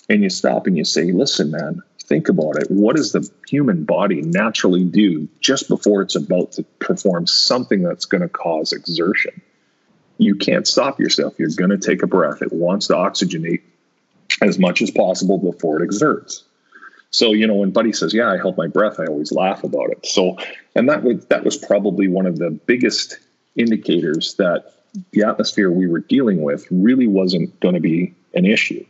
[0.09, 2.71] And you stop and you say, listen, man, think about it.
[2.71, 8.07] What does the human body naturally do just before it's about to perform something that's
[8.07, 9.41] going to cause exertion?
[10.17, 11.35] You can't stop yourself.
[11.39, 12.43] You're going to take a breath.
[12.43, 13.63] It wants to oxygenate
[14.43, 16.45] as much as possible before it exerts.
[17.11, 19.91] So, you know, when Buddy says, "Yeah, I held my breath," I always laugh about
[19.91, 20.05] it.
[20.05, 20.37] So,
[20.75, 23.19] and that was that was probably one of the biggest
[23.57, 24.75] indicators that
[25.13, 28.85] the atmosphere we were dealing with really wasn't going to be an issue.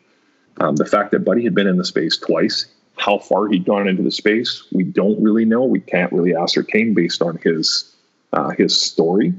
[0.61, 2.67] Um, the fact that Buddy had been in the space twice,
[2.99, 5.65] how far he'd gone into the space, we don't really know.
[5.65, 7.95] We can't really ascertain based on his
[8.33, 9.35] uh, his story.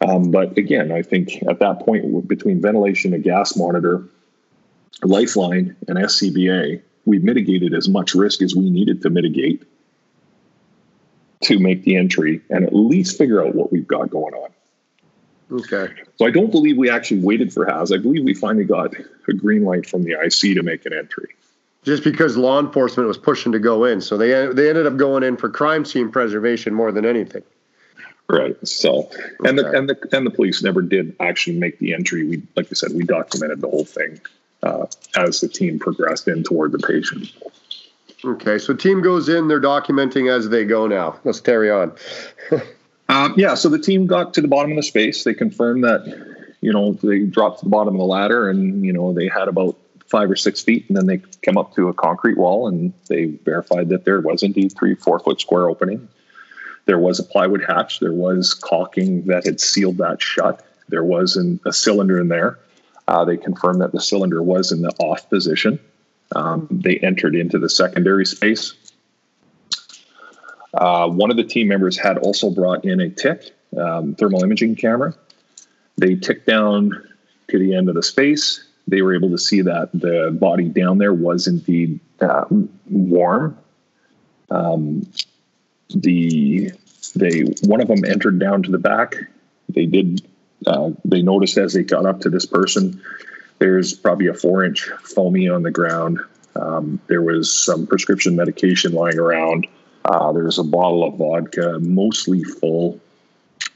[0.00, 4.04] Um, but again, I think at that point, between ventilation, a gas monitor,
[5.02, 9.62] lifeline, and SCBA, we mitigated as much risk as we needed to mitigate
[11.42, 14.50] to make the entry and at least figure out what we've got going on.
[15.52, 15.92] Okay.
[16.16, 17.92] So I don't believe we actually waited for Haz.
[17.92, 18.94] I believe we finally got
[19.28, 21.34] a green light from the IC to make an entry.
[21.84, 25.22] Just because law enforcement was pushing to go in, so they they ended up going
[25.22, 27.42] in for crime scene preservation more than anything.
[28.26, 28.56] Right.
[28.66, 29.10] So,
[29.44, 29.70] and okay.
[29.70, 32.24] the and the and the police never did actually make the entry.
[32.24, 34.18] We, like I said, we documented the whole thing
[34.62, 37.30] uh, as the team progressed in toward the patient.
[38.24, 41.18] Okay, so team goes in, they're documenting as they go now.
[41.24, 41.92] Let's carry on.
[43.10, 45.24] um, yeah, so the team got to the bottom of the space.
[45.24, 48.94] They confirmed that, you know, they dropped to the bottom of the ladder and, you
[48.94, 49.76] know, they had about
[50.14, 53.24] five or six feet and then they came up to a concrete wall and they
[53.24, 56.08] verified that there was indeed three, four foot square opening.
[56.84, 57.98] There was a plywood hatch.
[57.98, 60.64] There was caulking that had sealed that shut.
[60.88, 62.60] There was an, a cylinder in there.
[63.08, 65.80] Uh, they confirmed that the cylinder was in the off position.
[66.36, 68.72] Um, they entered into the secondary space.
[70.74, 74.76] Uh, one of the team members had also brought in a TIC um, thermal imaging
[74.76, 75.12] camera.
[75.98, 76.92] They ticked down
[77.48, 78.64] to the end of the space.
[78.86, 82.44] They were able to see that the body down there was indeed uh,
[82.90, 83.58] warm.
[84.50, 85.10] Um,
[85.90, 86.72] the
[87.14, 89.16] they one of them entered down to the back.
[89.68, 90.22] They did
[90.66, 93.02] uh, they noticed as they got up to this person,
[93.58, 96.20] there's probably a four inch foamy on the ground.
[96.56, 99.66] Um, there was some prescription medication lying around.
[100.04, 103.00] Uh, there was a bottle of vodka, mostly full.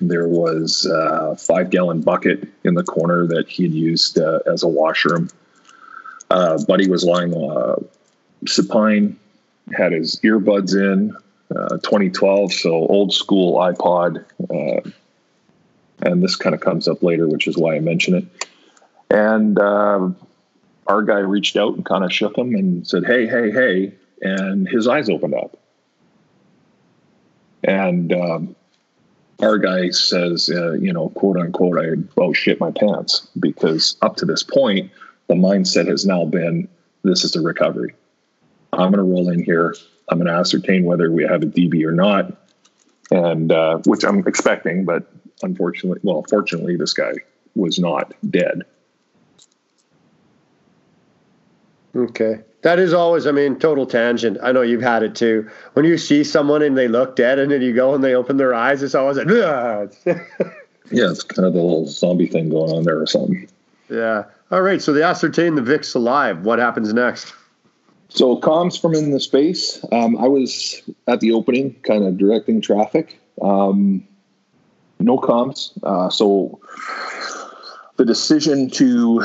[0.01, 4.63] There was a five gallon bucket in the corner that he had used uh, as
[4.63, 5.29] a washroom.
[6.31, 7.77] Uh, Buddy was lying uh,
[8.47, 9.19] supine,
[9.73, 11.17] had his earbuds in,
[11.57, 14.91] uh, 2012, so old school iPod uh,
[16.01, 18.25] and this kind of comes up later, which is why I mention it.
[19.11, 20.11] And uh,
[20.87, 24.69] our guy reached out and kind of shook him and said, "Hey, hey, hey!" And
[24.69, 25.57] his eyes opened up.
[27.65, 28.57] And um,
[29.41, 34.17] our guy says, uh, you know, quote unquote, I oh shit my pants because up
[34.17, 34.91] to this point,
[35.29, 36.69] the mindset has now been
[37.05, 37.95] this is a recovery.
[38.73, 39.75] I'm going to roll in here.
[40.09, 42.33] I'm going to ascertain whether we have a DB or not,
[43.11, 45.11] and uh, which I'm expecting, but
[45.43, 47.13] unfortunately, well, fortunately, this guy
[47.55, 48.63] was not dead.
[51.99, 52.41] Okay.
[52.63, 54.39] That is always, I mean, total tangent.
[54.43, 55.49] I know you've had it too.
[55.75, 58.37] When you see someone and they look dead and then you go and they open
[58.37, 59.87] their eyes, it's always like, yeah,
[60.91, 63.49] it's kind of the little zombie thing going on there or something.
[63.89, 64.25] Yeah.
[64.51, 64.83] All right.
[64.83, 66.45] So they ascertain the Vic's alive.
[66.45, 67.33] What happens next?
[68.09, 69.85] So comms from in the space.
[69.93, 73.21] Um, I was at the opening, kind of directing traffic.
[73.43, 74.07] Um,
[74.99, 75.73] no comms.
[75.83, 76.59] Uh, so
[77.99, 79.21] the decision to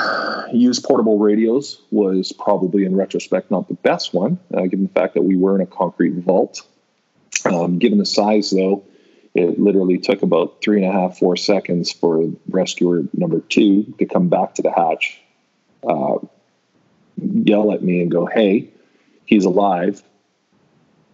[0.51, 5.13] use portable radios was probably, in retrospect, not the best one, uh, given the fact
[5.13, 6.63] that we were in a concrete vault.
[7.45, 8.83] Um, given the size, though,
[9.35, 14.05] it literally took about three and a half, four seconds for rescuer number two to
[14.05, 15.21] come back to the hatch,
[15.87, 16.17] uh,
[17.17, 18.69] yell at me, and go, "Hey,
[19.25, 20.01] he's alive."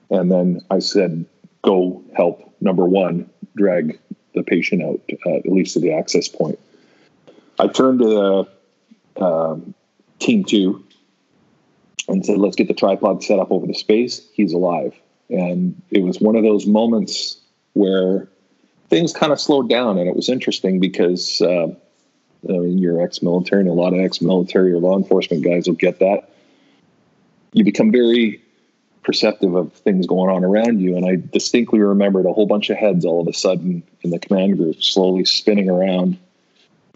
[0.09, 1.25] And then I said,
[1.61, 3.99] "Go help number one drag
[4.33, 6.59] the patient out, uh, at least to the access point.
[7.59, 8.47] I turned to
[9.17, 9.75] the um,
[10.19, 10.83] team two
[12.07, 14.25] and said, let's get the tripod set up over the space.
[14.33, 14.95] He's alive.
[15.29, 17.37] And it was one of those moments
[17.73, 18.27] where
[18.89, 19.97] things kind of slowed down.
[19.97, 21.67] And it was interesting because uh,
[22.47, 25.67] I mean, you're ex military, and a lot of ex military or law enforcement guys
[25.67, 26.29] will get that.
[27.51, 28.41] You become very
[29.03, 30.95] perceptive of things going on around you.
[30.95, 34.19] And I distinctly remembered a whole bunch of heads all of a sudden in the
[34.19, 36.17] command group slowly spinning around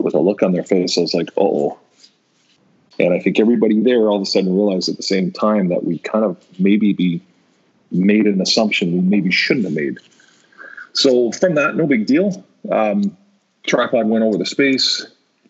[0.04, 0.98] with a look on their face.
[0.98, 1.80] I was like, oh.
[3.00, 5.84] And I think everybody there all of a sudden realized at the same time that
[5.84, 7.22] we kind of maybe be
[7.92, 10.00] made an assumption we maybe shouldn't have made.
[10.94, 12.44] So from that, no big deal.
[12.72, 13.18] Um,
[13.66, 15.06] tripod went over the space,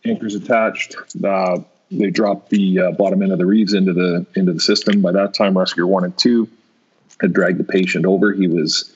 [0.05, 0.95] anchors attached.
[1.23, 1.59] Uh,
[1.91, 5.01] they dropped the uh, bottom end of the reeds into the into the system.
[5.01, 6.49] By that time, rescuer one and two
[7.21, 8.33] had dragged the patient over.
[8.33, 8.93] He was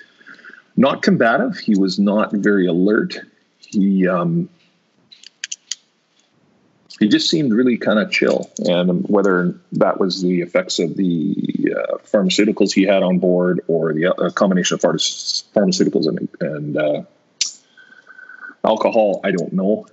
[0.78, 1.58] not combative.
[1.58, 3.20] He was not very alert.
[3.60, 4.50] He um,
[7.00, 8.50] he just seemed really kind of chill.
[8.66, 13.94] And whether that was the effects of the uh, pharmaceuticals he had on board or
[13.94, 17.04] the uh, combination of pharmaceuticals and, and uh,
[18.64, 19.86] alcohol, I don't know.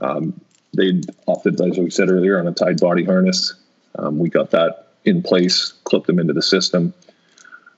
[0.00, 0.40] Um,
[0.76, 3.54] they opted, as we said earlier, on a tied body harness.
[3.98, 6.92] Um, we got that in place, clipped them into the system,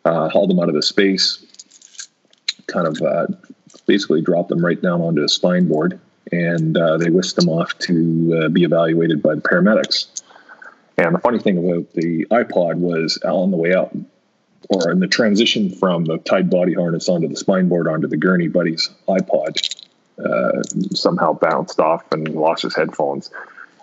[0.04, 1.46] uh, hauled them out of the space,
[2.66, 3.26] kind of uh,
[3.86, 6.00] basically dropped them right down onto a spine board
[6.32, 10.22] and uh, they whisked them off to uh, be evaluated by the paramedics.
[10.96, 13.96] And the funny thing about the iPod was on the way out,
[14.68, 18.16] or in the transition from the tied body harness onto the spine board onto the
[18.16, 19.84] gurney buddy's iPod,
[20.24, 20.62] uh,
[20.94, 23.30] somehow bounced off and lost his headphones.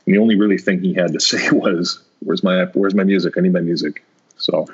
[0.06, 3.38] And the only really thing he had to say was, "Where's my Where's my music?
[3.38, 4.04] I need my music."
[4.38, 4.68] So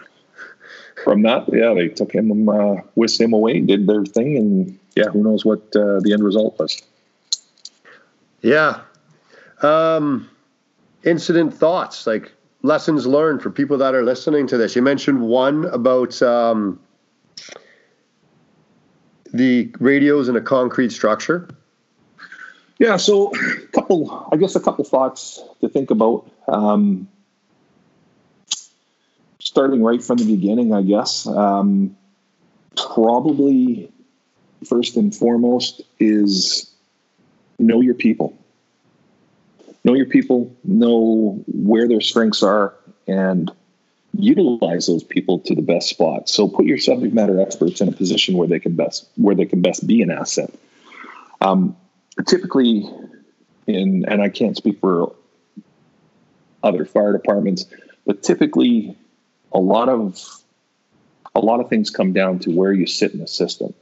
[1.04, 5.10] from that, yeah, they took him, uh, whisked him away, did their thing, and yeah,
[5.10, 6.82] who knows what uh, the end result was.
[8.42, 8.82] Yeah.
[9.62, 10.30] Um,
[11.04, 12.32] incident thoughts, like
[12.64, 14.76] lessons learned for people that are listening to this.
[14.76, 16.80] You mentioned one about um,
[19.34, 21.50] the radios in a concrete structure.
[22.80, 26.30] Yeah, so a couple, I guess, a couple thoughts to think about.
[26.48, 27.08] Um,
[29.40, 31.28] starting right from the beginning, I guess.
[31.28, 31.96] Um,
[32.76, 33.92] probably
[34.66, 36.71] first and foremost is
[37.62, 38.38] know your people.
[39.84, 42.76] Know your people, know where their strengths are,
[43.08, 43.52] and
[44.14, 46.30] utilize those people to the best spot.
[46.30, 49.46] So put your subject matter experts in a position where they can best where they
[49.46, 50.54] can best be an asset.
[51.40, 51.76] Um,
[52.28, 52.88] typically,
[53.68, 55.16] in and I can't speak for
[56.64, 57.66] other fire departments,
[58.06, 58.96] but typically,
[59.52, 60.20] a lot of
[61.34, 63.74] a lot of things come down to where you sit in the system.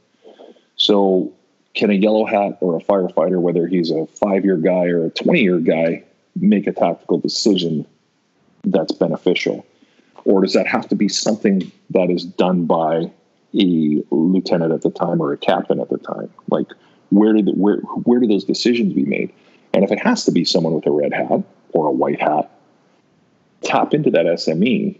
[0.76, 1.32] So
[1.74, 5.10] can a yellow hat or a firefighter, whether he's a five year guy or a
[5.10, 6.04] 20 year guy,
[6.36, 7.86] make a tactical decision
[8.64, 9.66] that's beneficial?
[10.24, 13.10] Or does that have to be something that is done by
[13.54, 16.30] a lieutenant at the time or a captain at the time?
[16.48, 16.66] Like,
[17.10, 19.32] where did where where do those decisions be made?
[19.72, 22.50] And if it has to be someone with a red hat or a white hat,
[23.62, 24.98] tap into that SME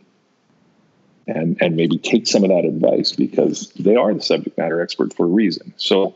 [1.27, 5.15] and and maybe take some of that advice because they are the subject matter expert
[5.15, 5.75] for a reason.
[5.77, 6.15] So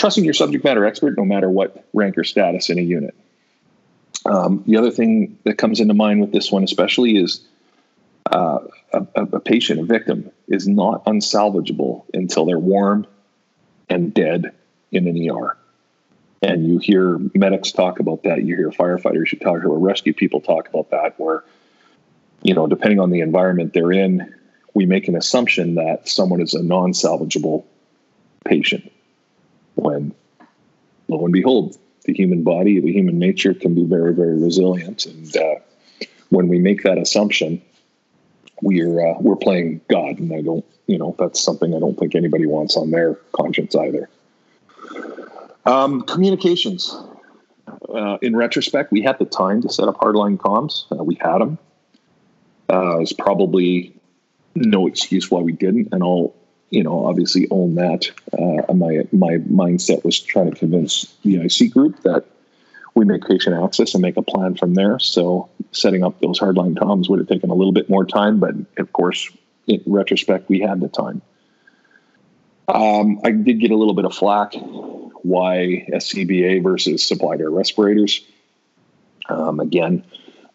[0.00, 3.14] trusting your subject matter expert no matter what rank or status in a unit.
[4.24, 7.42] Um, the other thing that comes into mind with this one, especially, is
[8.32, 8.60] uh,
[8.94, 13.06] a, a, patient, a victim, is not unsalvageable until they're warm
[13.90, 14.52] and dead
[14.90, 15.56] in an ER.
[16.40, 18.42] And you hear medics talk about that.
[18.42, 21.44] You hear firefighters, you talk, or rescue people talk about that, where,
[22.42, 24.34] you know, depending on the environment they're in,
[24.72, 27.64] we make an assumption that someone is a non salvageable
[28.46, 28.90] patient
[29.80, 30.14] when
[31.08, 35.06] lo and behold, the human body, the human nature can be very, very resilient.
[35.06, 35.54] And uh,
[36.30, 37.62] when we make that assumption,
[38.62, 42.14] we're uh, we're playing God, and I don't, you know, that's something I don't think
[42.14, 44.08] anybody wants on their conscience either.
[45.66, 46.96] Um, communications.
[47.88, 50.84] Uh, in retrospect, we had the time to set up hardline comms.
[50.90, 51.58] Uh, we had them.
[52.68, 53.94] Uh, was probably
[54.54, 56.34] no excuse why we didn't, and I'll
[56.70, 58.10] you know, obviously own that.
[58.32, 62.24] Uh, my my mindset was trying to convince the IC group that
[62.94, 64.98] we make patient access and make a plan from there.
[64.98, 68.54] So setting up those hardline comms would have taken a little bit more time, but
[68.78, 69.30] of course,
[69.66, 71.22] in retrospect, we had the time.
[72.68, 74.54] Um, I did get a little bit of flack.
[75.22, 78.24] Why SCBA versus supplied air respirators?
[79.28, 80.04] Um, again,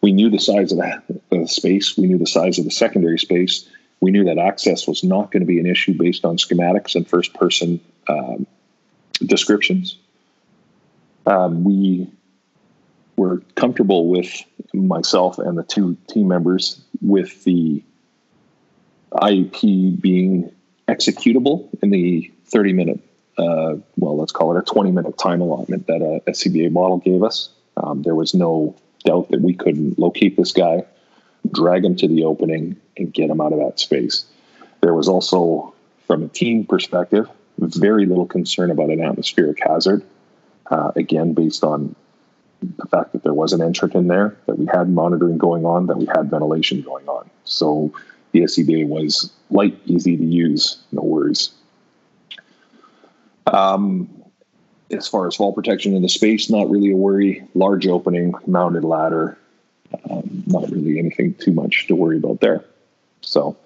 [0.00, 1.96] we knew the size of the, the space.
[1.96, 3.68] We knew the size of the secondary space
[4.00, 7.08] we knew that access was not going to be an issue based on schematics and
[7.08, 8.46] first person um,
[9.24, 9.98] descriptions.
[11.26, 12.08] Um, we
[13.16, 14.42] were comfortable with
[14.74, 17.82] myself and the two team members with the
[19.12, 20.52] IEP being
[20.86, 23.00] executable in the 30 minute
[23.38, 27.22] uh, well, let's call it a 20 minute time allotment that a SCBA model gave
[27.22, 27.50] us.
[27.76, 28.74] Um, there was no
[29.04, 30.84] doubt that we couldn't locate this guy,
[31.52, 34.24] drag him to the opening, and get him out of that space.
[34.80, 35.74] There was also,
[36.06, 37.28] from a team perspective,
[37.58, 40.02] very little concern about an atmospheric hazard.
[40.70, 41.94] Uh, again, based on
[42.60, 45.86] the fact that there was an entrant in there, that we had monitoring going on,
[45.86, 47.28] that we had ventilation going on.
[47.44, 47.92] So
[48.32, 51.50] the SCBA was light, easy to use, no worries.
[53.46, 54.08] Um,
[54.90, 57.46] as far as fall protection in the space, not really a worry.
[57.54, 59.38] Large opening, mounted ladder,
[60.10, 62.64] um, not really anything too much to worry about there.
[63.20, 63.56] So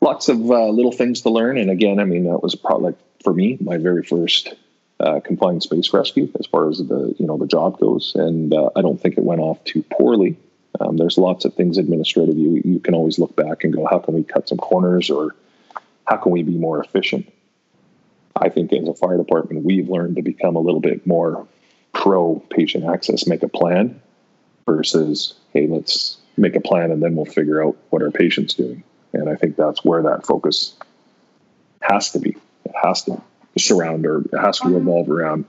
[0.00, 1.58] lots of uh, little things to learn.
[1.58, 4.54] And again, I mean, that was probably for me my very first
[4.98, 8.12] uh, confined space rescue as far as the you know the job goes.
[8.14, 10.36] And uh, I don't think it went off too poorly.
[10.80, 13.98] Um, there's lots of things administrative you you can always look back and go, how
[13.98, 15.34] can we cut some corners or
[16.06, 17.32] how can we be more efficient?
[18.36, 21.46] I think as a fire department, we've learned to become a little bit more
[21.92, 24.00] pro patient access, make a plan
[24.66, 28.82] versus, hey, let's make a plan and then we'll figure out what our patient's doing.
[29.12, 30.74] And I think that's where that focus
[31.82, 32.36] has to be.
[32.64, 33.20] It has to
[33.58, 35.44] surround or it has to revolve around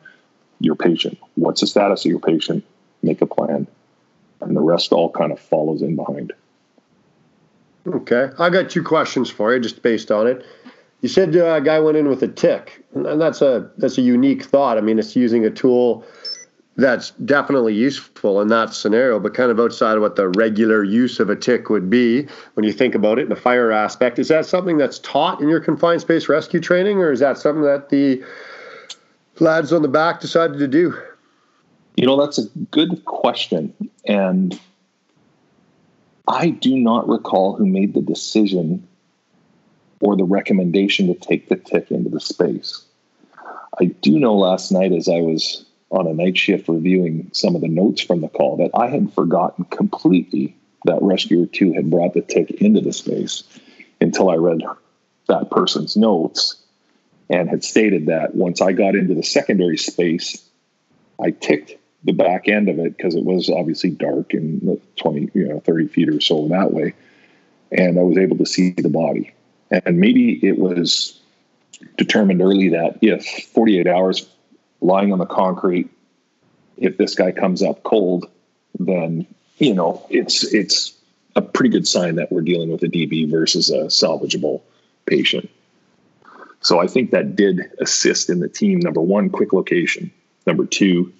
[0.59, 1.17] your patient.
[1.35, 2.63] What's the status of your patient?
[3.03, 3.67] Make a plan.
[4.41, 6.33] And the rest all kind of follows in behind.
[7.87, 8.29] Okay.
[8.37, 10.45] I got two questions for you just based on it.
[11.01, 14.03] You said uh, a guy went in with a TIC, and that's a that's a
[14.03, 14.77] unique thought.
[14.77, 16.05] I mean, it's using a tool
[16.77, 21.19] that's definitely useful in that scenario, but kind of outside of what the regular use
[21.19, 24.19] of a TIC would be when you think about it in the fire aspect.
[24.19, 27.63] Is that something that's taught in your confined space rescue training, or is that something
[27.63, 28.23] that the
[29.39, 30.97] lads on the back decided to do?
[31.97, 33.73] You know, that's a good question.
[34.05, 34.59] And
[36.27, 38.87] I do not recall who made the decision
[39.99, 42.85] or the recommendation to take the TIC into the space.
[43.79, 47.61] I do know last night as I was on a night shift reviewing some of
[47.61, 52.13] the notes from the call that I had forgotten completely that Rescuer 2 had brought
[52.13, 53.43] the TIC into the space
[53.99, 54.61] until I read
[55.27, 56.55] that person's notes
[57.29, 60.43] and had stated that once I got into the secondary space,
[61.21, 65.47] I ticked the back end of it because it was obviously dark and 20, you
[65.47, 66.93] know, 30 feet or so that way.
[67.71, 69.33] And I was able to see the body.
[69.69, 71.19] And maybe it was
[71.97, 74.27] determined early that if 48 hours
[74.81, 75.89] lying on the concrete,
[76.77, 78.29] if this guy comes up cold,
[78.79, 79.27] then
[79.57, 80.93] you know it's it's
[81.35, 84.61] a pretty good sign that we're dealing with a DB versus a salvageable
[85.05, 85.49] patient.
[86.59, 88.79] So I think that did assist in the team.
[88.79, 90.11] Number one, quick location.
[90.45, 91.13] Number two,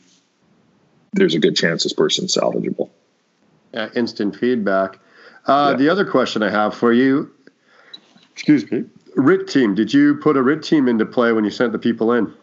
[1.14, 2.90] there's a good chance this person's salvageable.
[3.74, 5.00] Yeah, instant feedback.
[5.48, 5.78] Uh, yeah.
[5.78, 7.32] The other question I have for you
[8.42, 8.86] excuse me,
[9.16, 9.76] RIT team.
[9.76, 12.34] Did you put a RIT team into play when you sent the people in?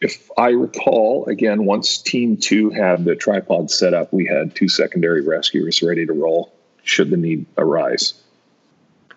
[0.00, 4.68] If I recall, again, once Team Two had the tripod set up, we had two
[4.68, 6.52] secondary rescuers ready to roll
[6.84, 8.14] should the need arise.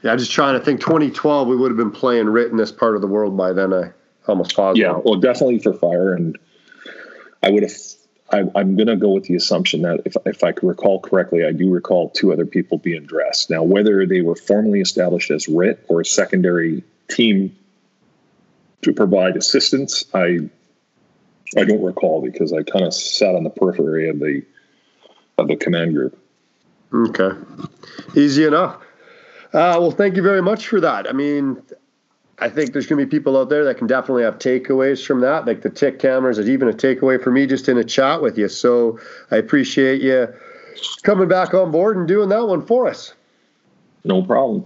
[0.02, 0.82] Yeah, I'm just trying to think.
[0.82, 3.74] 2012, we would have been playing RIT in this part of the world by then.
[3.74, 3.92] I
[4.28, 4.80] almost paused.
[4.80, 6.38] Yeah, well, definitely for fire, and
[7.44, 7.74] I would have
[8.32, 11.46] I, am going to go with the assumption that if, if I can recall correctly,
[11.46, 13.50] I do recall two other people being dressed.
[13.50, 17.56] Now, whether they were formally established as RIT or a secondary team
[18.84, 20.50] to provide assistance, I
[21.58, 24.44] I don't recall because I kind of sat on the periphery of the
[25.38, 26.18] of the command group.
[26.94, 27.38] Okay,
[28.16, 28.76] easy enough.
[29.54, 31.10] Uh, well, thank you very much for that.
[31.10, 31.62] I mean,
[32.40, 35.22] I think there's going to be people out there that can definitely have takeaways from
[35.22, 35.46] that.
[35.46, 38.38] Like the TIC cameras is even a takeaway for me just in a chat with
[38.38, 38.48] you.
[38.48, 39.00] So
[39.30, 40.28] I appreciate you
[41.04, 43.14] coming back on board and doing that one for us.
[44.06, 44.66] No problem.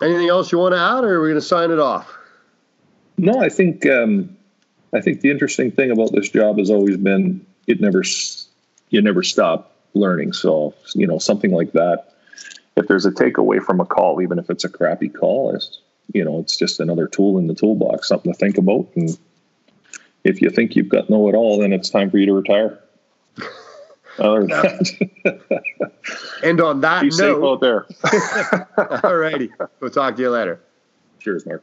[0.00, 2.16] Anything else you want to add, or are we going to sign it off?
[3.18, 4.37] No, I think um,
[4.94, 8.02] I think the interesting thing about this job has always been it never
[8.90, 10.32] you never stop learning.
[10.32, 12.14] So you know something like that.
[12.76, 15.80] If there's a takeaway from a call, even if it's a crappy call, it's
[16.12, 18.88] you know, it's just another tool in the toolbox, something to think about.
[18.96, 19.18] And
[20.24, 22.78] if you think you've got know it all, then it's time for you to retire.
[24.18, 25.62] Other than that.
[26.42, 27.86] and on that Be note, safe out there.
[29.04, 29.50] all righty.
[29.80, 30.60] We'll talk to you later.
[31.20, 31.62] Cheers, Mark.